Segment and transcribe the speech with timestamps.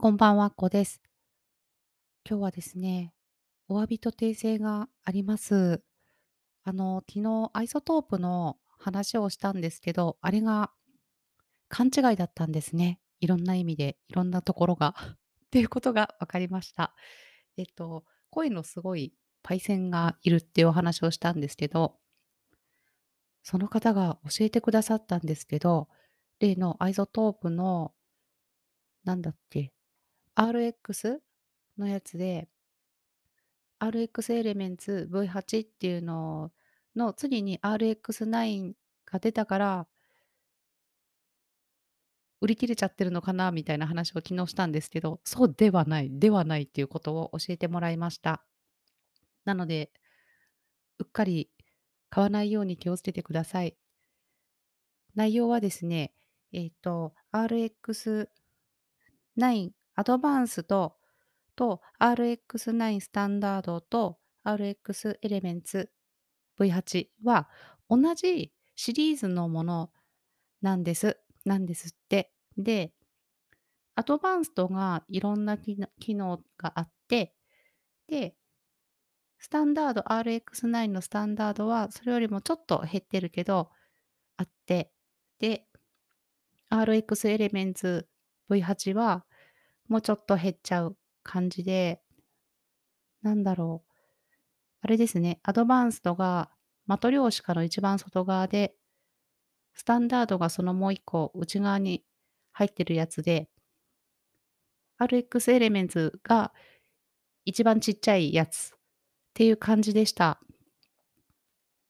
[0.00, 1.02] こんばんは、こです。
[2.24, 3.12] 今日はですね、
[3.66, 5.82] お詫びと訂正があります。
[6.62, 10.70] あの、昨日アイソトープの話をしたんですけど、あれが
[11.68, 13.00] 勘違いだったんですね。
[13.18, 14.94] いろんな意味で、いろんなところが
[15.46, 16.94] っていうことが分かりました。
[17.56, 21.98] えっと、声のすごいパイセンがいるっていうお話をしたんですけど、
[23.42, 25.88] その方が教えてくださったんですけど、
[26.38, 27.92] 例のアイソトープの、
[29.02, 29.72] なんだっけ、
[30.38, 31.18] RX
[31.76, 32.48] のやつで、
[33.80, 36.52] RX エレメンツ V8 っていうの
[36.94, 38.74] の次に RX9
[39.04, 39.88] が出たから
[42.40, 48.44] 売り切れちゃってるのかなみたいな話を昨日したんですけど、そうではない、ではないっていうことを教えてもらいました。
[49.44, 49.90] なので、
[51.00, 51.50] うっかり
[52.10, 53.76] 買わないように気をつけてください。
[55.16, 56.12] 内容はですね、
[56.52, 58.28] えっ、と、RX9
[59.98, 60.94] アドバンスと
[61.56, 65.90] と RX9 スタンダードと RX エレメンツ
[66.60, 67.48] V8 は
[67.90, 69.90] 同じシリーズのもの
[70.62, 71.18] なんです。
[71.44, 72.30] なんですって。
[72.56, 72.92] で、
[73.96, 77.34] アドバンストがいろんな機能があって、
[78.06, 78.36] で、
[79.40, 83.70] スタンダード、RX9 のスタンダードはそれよりもちょっと減ってるけど、
[84.36, 84.92] あって、
[85.40, 85.66] で、
[86.70, 88.06] RX エレメンツ
[88.48, 89.24] V8 は
[89.88, 92.00] もうちょっと減っちゃう感じで、
[93.22, 93.92] なんだろう。
[94.80, 96.50] あれですね、アドバンストが
[96.88, 98.74] 的量子から一番外側で、
[99.74, 102.04] スタンダードがそのもう一個内側に
[102.52, 103.48] 入ってるやつで、
[104.98, 106.52] RX エレメンツが
[107.44, 108.78] 一番ちっちゃいやつっ
[109.34, 110.40] ていう感じでした。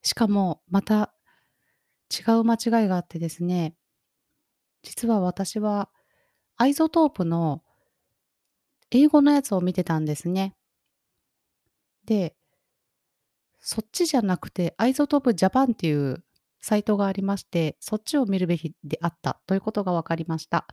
[0.02, 1.14] しかも、また
[2.10, 3.74] 違う間違いがあってですね、
[4.82, 5.91] 実は私は
[6.56, 7.62] iZotope の
[8.91, 10.54] 英語のやつを見てたんですね。
[12.06, 12.34] で、
[13.59, 16.25] そっちじゃなくて、 iZotope Japan っていう
[16.60, 20.66] サイトがありまして、そっちを見るべきであったということが分かりました。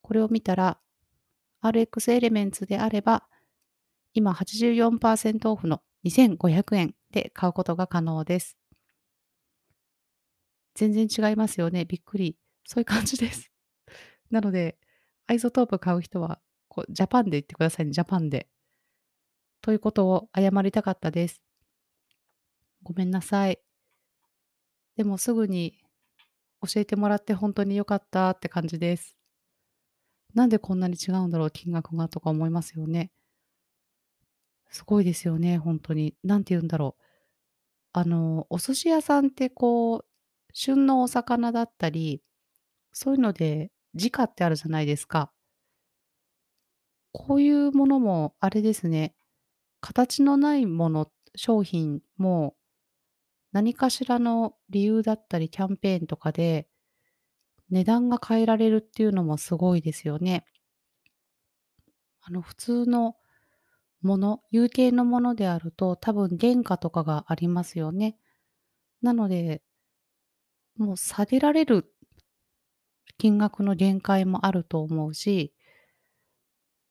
[0.00, 0.78] これを見たら、
[1.62, 3.28] RX エレメンツであれば、
[4.14, 8.56] 今84%オフの2500円で買うことが可能です。
[10.74, 11.84] 全然違いますよね。
[11.84, 12.36] びっくり。
[12.64, 13.50] そういう感じです。
[14.30, 14.78] なので、
[15.26, 16.40] iZotope 買う人は
[16.72, 18.48] こうジャパンで言ってくださいね、ジャパンで。
[19.60, 21.42] ということを謝りたかったです。
[22.82, 23.60] ごめんなさい。
[24.96, 25.74] でもすぐに
[26.66, 29.18] 教えてもらって本当に良かったって感じです。
[30.32, 33.10] なんでこんなに違うんだろう、金額がとか思いますよね。
[34.70, 36.14] すごいですよね、本当に。
[36.24, 37.02] なんて言うんだろう。
[37.92, 40.06] あの、お寿司屋さんってこう、
[40.54, 42.22] 旬のお魚だったり、
[42.92, 45.31] そういうので時価ってあるじゃないですか。
[47.12, 49.14] こういうものもあれですね、
[49.80, 52.56] 形のないもの、商品も、
[53.52, 56.68] 何かしらの理由だったりキャンペーンとかで、
[57.70, 60.44] 値段が変えられるっていうのもすごいですよね。
[62.20, 63.16] あの、普通の
[64.00, 68.16] もの、有形のものであると、多分原価とかがありますよね。
[69.02, 69.62] なので、
[70.76, 71.92] もう下げられる
[73.18, 75.52] 金額の限界もあると思うし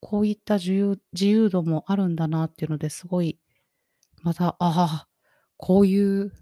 [0.01, 3.39] こういった自由自由度もあるんだなっていうのですごい、
[4.23, 5.07] また、ああ、
[5.57, 6.33] こういう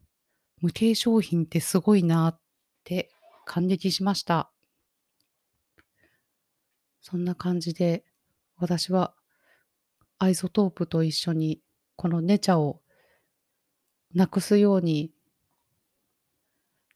[0.62, 2.40] 無形商品ってすごいなっ
[2.84, 3.12] て
[3.46, 4.50] 感激しました。
[7.02, 8.04] そんな感じで、
[8.58, 9.14] 私は
[10.18, 11.62] アイソトープと一緒に
[11.96, 12.82] このネチャを
[14.14, 15.12] なくすように、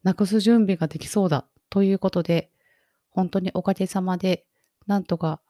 [0.01, 2.51] なくす準備ができそうだということで、
[3.09, 4.45] 本当におかげさまで、
[4.87, 5.41] なんとか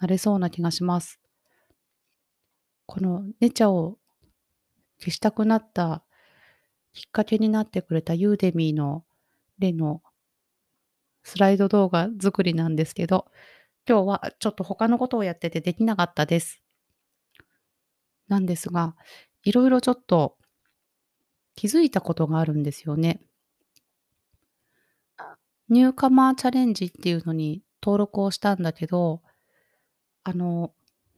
[0.00, 1.20] なれそうな気がします。
[2.86, 3.98] このネチャを
[4.98, 6.02] 消したくなった
[6.92, 9.04] きっかけになってくれたユーデミーの
[9.58, 10.02] 例の
[11.22, 13.26] スライド動画作りなんですけど、
[13.88, 16.62] 今日はちょっと他のことをやっててできなかったです。
[18.28, 18.96] なんですが、
[19.44, 20.36] いろいろちょっと
[21.54, 23.20] 気づいたことがあるんですよね。
[25.68, 29.22] ニューカマーチャレンジっていうのに登録をしたんだけど、
[30.24, 30.72] あの、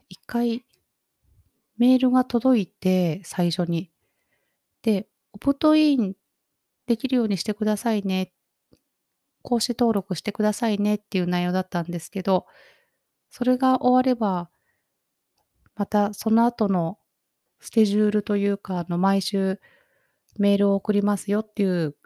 [0.08, 0.64] 一回
[1.76, 3.90] メールが届いて、最初に。
[4.82, 6.14] で、オプトイン
[6.86, 8.32] できるようにしてくださいね。
[9.42, 12.46] 講師登録してくださいねっていう内容だったんですけど、
[13.30, 14.50] それが終われば、
[15.74, 16.98] またその後の
[17.60, 19.60] スケジュールというか、あの、毎週
[20.38, 21.96] メールを送りますよっていう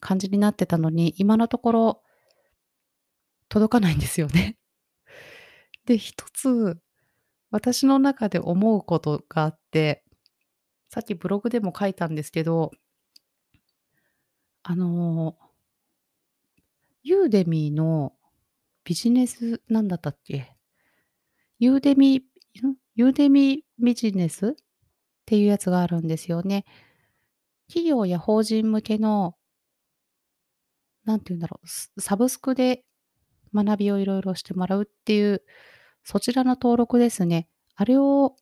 [0.00, 2.02] 感じになってたのに、今のところ
[3.48, 4.56] 届かないんですよね。
[5.86, 6.78] で、一つ、
[7.50, 10.02] 私の中で思うことがあって、
[10.90, 12.70] さっきブログでも書いたんですけど
[14.62, 15.36] あの
[17.02, 18.12] ユーデミーの
[18.84, 20.56] ビジネスなんだったっけ？
[21.58, 22.22] ユーデミん？
[22.94, 24.52] ユーデミービジネスっ
[25.26, 26.64] ていうやつがあるんですよね。
[27.66, 29.34] 企業や法人向けの
[31.04, 32.84] なんて言うんだろう、サブスクで
[33.52, 35.42] 学びをいろいろしてもらうっていう、
[36.04, 37.48] そちらの登録ですね。
[37.74, 38.36] あれを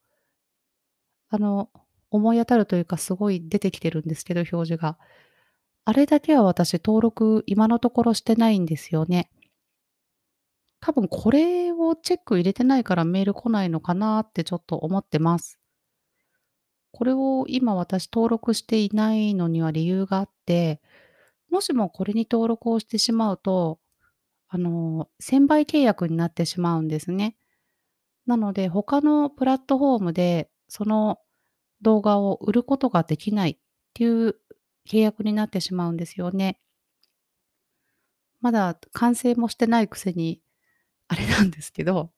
[1.32, 1.70] あの、
[2.10, 4.98] 思い当たるというか、すごい出てきてるんですけど、表示が。
[5.86, 9.30] あれだけは私登録、今のところしてないんですよね。
[10.80, 15.58] 多分これをチェック入れてないからメール来ないのかなってちょっと思ってます。
[16.90, 20.82] これを今私登録していないのには理由があって、
[21.50, 23.78] もしもこれに登録をしてしまうと、
[24.48, 27.36] あの、専売契約になってしまうんですね。
[28.26, 31.18] なので、他のプラットフォームで、その
[31.82, 33.58] 動画を売ることができないっ
[33.94, 34.36] ていう
[34.88, 36.60] 契約になってしまうんですよね。
[38.40, 40.40] まだ完成もしてないくせに、
[41.08, 42.12] あれなんですけど、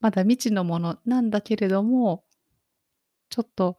[0.00, 2.24] まだ未知のものなんだけれども、
[3.30, 3.76] ちょっと、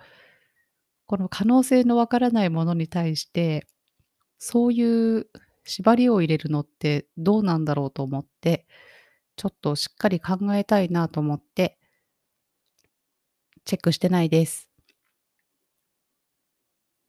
[1.08, 3.68] この可能性のわからないものに対して、
[4.38, 5.28] そういう
[5.66, 8.68] 縛りを入れるのってどうなんだろうと思って、
[9.40, 11.78] ちょっとしっかり考えたいなと思って
[13.64, 14.70] チェックしてないです。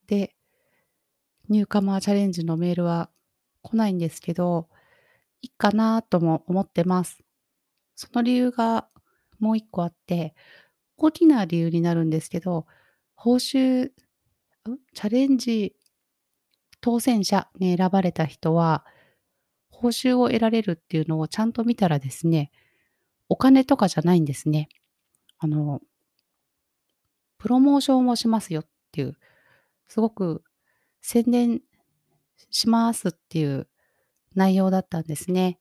[0.07, 0.37] で、
[1.49, 3.11] ニューカマーチャレンジのメールは
[3.63, 4.69] 来ないんですけど、
[5.43, 7.19] いっかなとも思ってます。
[7.97, 8.87] その理由が
[9.41, 10.37] もう一個あって、
[10.99, 12.67] 大きな理由になるんですけど、
[13.17, 13.91] 報酬？
[14.95, 15.75] チャレンジ
[16.81, 18.85] 当選者に選ばれた人は、
[19.81, 22.51] 報酬を得られるっていうのをちゃんと見たらですね、
[23.31, 24.69] お金とかじゃないんですね。
[25.39, 25.81] あの
[27.39, 29.17] プロモーションをしますよっていう、
[29.89, 30.45] すごく
[31.01, 31.63] 宣伝
[32.51, 33.69] しますっていう
[34.35, 35.59] 内容だったんですね。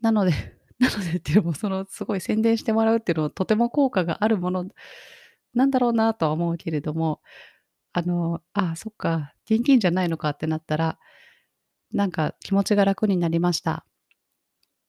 [0.00, 0.32] なので
[0.80, 4.66] なのでっていうのもそのすごい宣伝してもらうっていうのはとても効果があるもの
[5.54, 7.20] なんだろうなとは思うけれども、
[7.92, 10.98] あの、ああ、そっか、現金じゃないのかってなったら、
[11.92, 13.84] なんか気持ちが楽になりました。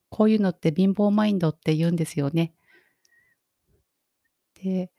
[0.10, 2.54] こういうのって貧乏マインドって言うんですよね。
[4.62, 4.92] で、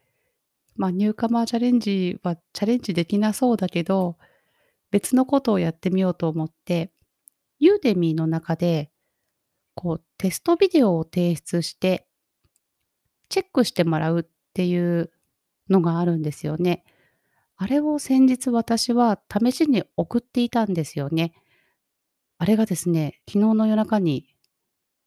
[0.77, 4.17] まあ、ニューカマーチャレンジはチャレンジできなそうだけど、
[4.91, 6.93] 別のことをやってみようと思って、
[7.59, 8.91] ユーデミーの中で、
[9.75, 12.07] こうテストビデオを提出して
[13.29, 14.25] チェックしてもらうっ
[14.55, 15.11] ていう
[15.69, 16.85] のがあるんですよね。
[17.57, 21.33] あれを先日私は試しに送っていたんですよね。
[22.39, 24.27] あれがですね、昨日の夜中に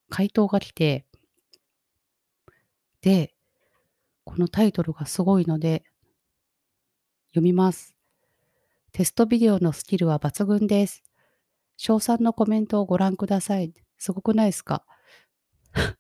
[0.10, 1.06] 回答が来て
[3.02, 3.34] で、
[4.24, 5.84] このタイトルがすごいので
[7.30, 7.96] 読みます。
[8.92, 11.04] テストビデオのスキルは抜群です。
[11.78, 13.74] 賞賛のコメントをご覧ください。
[13.98, 14.84] すごくないですか？
[15.76, 15.98] っ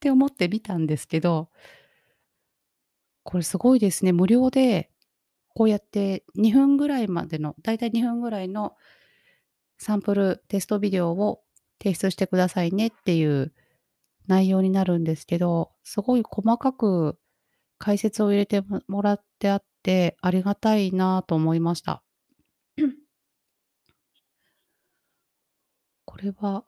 [0.00, 1.50] て思ってみたんですけど
[3.24, 4.12] これすごいですね。
[4.12, 4.90] 無料で、
[5.48, 8.76] こうやって2分ぐらいまでの、だいたい2分ぐらいの
[9.78, 11.42] サンプルテストビデオを
[11.82, 13.52] 提出してくださいねっていう
[14.26, 17.18] 内容になるんですけど、すごい細かく
[17.78, 22.02] 解説を入れてももらってあって、ありがたいなと思いました。
[26.04, 26.64] これは、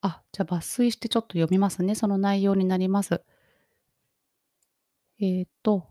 [0.00, 1.94] あ、じゃ抜粋してちょっと読みますね。
[1.94, 3.22] その内容になります。
[5.20, 5.86] えっと、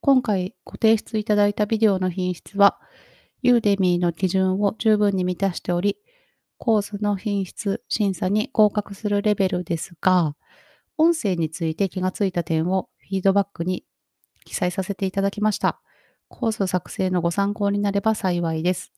[0.00, 2.78] 今回ご提出いただいたビデオの品質は、
[3.42, 5.98] ユーデミーの基準を十分に満たしており、
[6.58, 10.36] コースの品質審査に合格するレベルですが、
[10.98, 13.84] 音声について気がついた点をフィードバックに
[14.44, 15.80] 記載させていただきました。
[16.28, 18.92] コース作成のご参考になれば幸いです。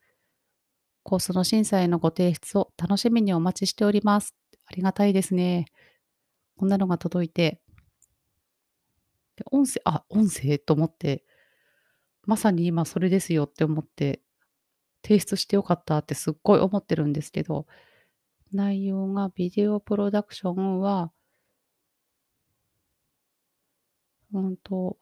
[1.02, 4.34] コースの審査へのご提出を楽しみにお待ちしております。
[4.66, 5.66] ありがたいですね。
[6.56, 7.60] こんなのが届いて、
[9.50, 11.24] 音声あ、音声と思って、
[12.24, 14.20] まさに今それですよって思って、
[15.02, 17.66] 提出して良かったってすっごい思ってるんですけど、
[18.52, 21.12] 内容がビデオプロダクションは
[24.32, 24.96] うんと、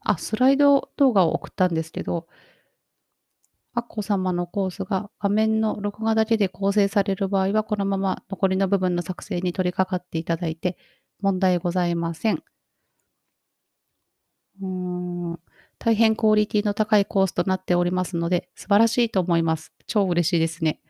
[0.00, 2.26] あ、スライド動画を送ったんですけど
[3.74, 10.76] アッコ様のコースが画面の録画だけで構成される場合は、このまま残りの部分の作成に取り掛かっていただいて
[11.20, 12.42] 問題ございません。
[14.60, 15.38] うん、
[15.86, 19.72] 大変クオリティの高いコースとなっておりますので、素晴らしいと思います。
[19.86, 20.80] 超嬉しいですね。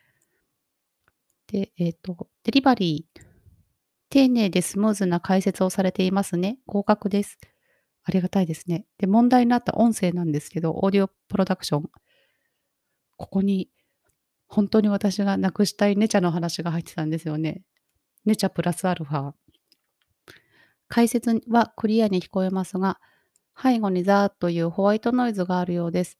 [1.49, 3.21] で、えっと、デリバリー
[4.09, 6.61] 丁寧でスムーズな解説をされていますね。
[6.65, 7.39] 合格です。
[8.05, 8.87] ありがたいですね。
[8.97, 11.91] で、問題になった音声なんですけど、オーディオプロダクション。
[13.19, 13.69] ここに、
[14.47, 17.61] 本当に私がなくしたいネチャの話が入ってたんですよね。
[18.25, 19.35] ネチャプラスアルファ。
[20.89, 22.99] 解説はクリアに聞こえますが、
[23.61, 26.19] 背後にザーというホワイトノイズがあるようです。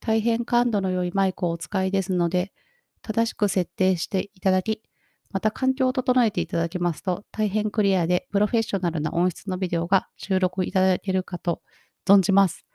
[0.00, 2.52] 大変感度の良いマイクをお使いですので、
[3.00, 4.82] 正しく設定していただき、
[5.30, 11.62] また環境を整えていただきますと、大変クリアでプロフェッショナルな音質のビデオが収録いただけるかと
[12.06, 12.66] 存じます。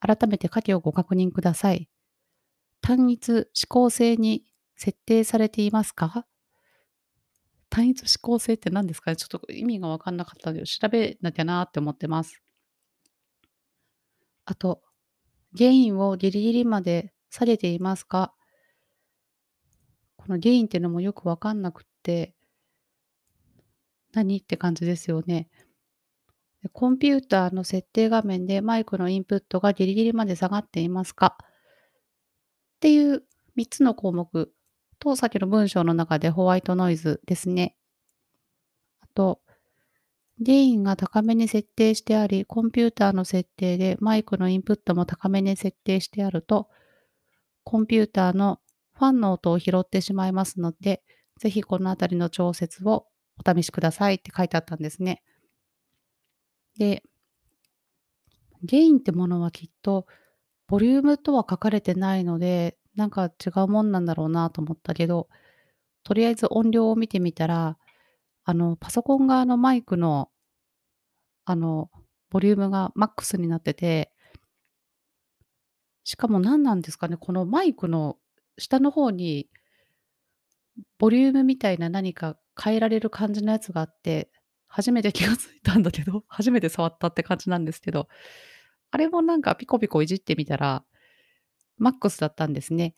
[0.00, 1.88] 改めて下記をご確認ください。
[2.80, 4.44] 単一指向性に
[4.76, 6.26] 設定されていますか？
[7.70, 9.16] 単一指向性って何ですかね？
[9.16, 12.42] ちょっと意味がわかんなかったので調べなきゃなって思ってます。
[14.44, 14.82] あと、
[15.52, 18.34] ゲインをギリギリまで下げていますか？
[20.16, 22.34] このゲインっていうのもよくわかんなくって、
[24.12, 25.48] 何って感じですよね。
[26.72, 31.36] コンピューターの設定画面でマイクのインプットがギリギリまで下がっていますか？
[31.40, 31.46] っ
[32.80, 33.24] ていう
[33.56, 34.52] 3つの項目
[34.98, 37.76] と、先の文章の中でホワイトノイズですね。
[39.00, 39.40] あと、
[40.42, 46.68] ゲインが高めに設定してあり、コンピューターの設定でマイクのインプットも高めに設定してあると、
[47.64, 48.60] コンピューターの
[48.94, 51.02] ファンの音を拾ってしまいますので、
[51.38, 53.06] ぜひこのあたりの調節を
[53.44, 55.22] お試しくださいって書いてあったんですね。
[56.78, 57.02] で、
[58.62, 60.06] ゲインってものはきっと、
[60.68, 65.28] ボリュームとは書かれてないので、なんか違うもんなんだろうなと思ったけど、
[66.04, 67.78] とりあえず音量を見てみたら、
[68.44, 70.30] あの、パソコン側のマイクの、
[71.44, 71.90] あの、
[72.30, 74.12] ボリュームがマックスになってて、
[76.04, 78.16] しかも何なんですかね、このマイクの
[78.58, 79.48] 下の方に、
[80.98, 84.30] ボリュームみたいな何か変えられる感じのやつがあって、
[84.66, 88.08] 初めて気がついたんだけど、 初めて触ったって感じなんですけど、
[88.90, 90.84] あれもなんかピコピコいじってみたら、
[91.76, 92.94] マックスだったんですね。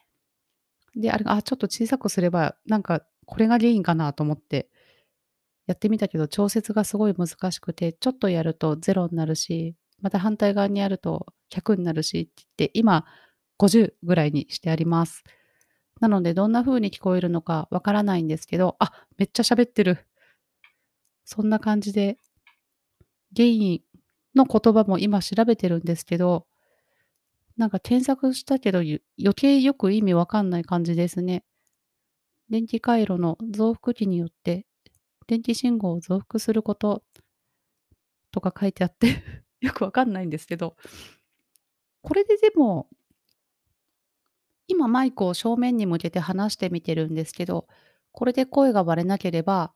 [0.94, 4.68] で、あれが、あ、ちょっと小さくすれば、なんかこれが原因かなと思って
[5.66, 13.06] やってみたけど、調節がすごい難しくて、ちょっとやると0になるし、また反対側にやると100になるしって言って、今
[13.58, 15.24] 50ぐらいにしてあります。
[16.00, 20.06] なので、どんな風に聞こえるのかわからないんですけど、あ、めっちゃ喋ってる。
[21.24, 22.18] そんな感じで、
[23.34, 23.80] 原因
[24.34, 26.46] の言葉も今調べてるんですけど、
[27.56, 29.00] なんか検索したけど、余
[29.34, 31.44] 計よく意味わかんない感じですね。
[32.50, 34.66] 電気回路の増幅器によって
[35.26, 37.02] 電気信号を増幅すること
[38.30, 39.22] とか書いてあって
[39.60, 40.76] よくわかんないんですけど、
[42.02, 42.88] これででも、
[44.66, 47.66] 今マイクを正面に向けて話してみてるんですけど、
[48.12, 49.72] これで声が割れなければ、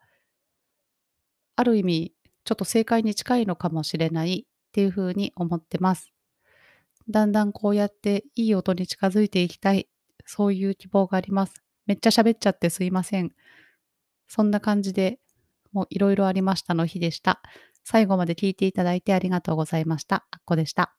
[1.57, 2.15] ある意味、
[2.45, 6.13] ちょっと正解に近いのかもしれないっていうふうに思ってます。
[7.09, 9.89] だんだんこうやっていい音に近づいていきたい。
[10.27, 11.63] そういう希望があります。
[11.87, 13.33] めっちゃ喋っちゃってすいません。
[14.29, 15.19] そんな感じで、
[15.73, 17.41] もういろいろありましたの日でした。
[17.85, 20.27] 最後まで聞いていただいてありがとうございました。
[20.31, 20.98] あっこでした。